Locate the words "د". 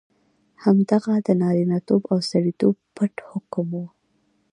1.27-1.29